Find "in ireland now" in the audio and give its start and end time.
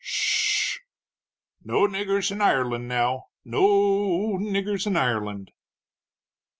2.31-3.27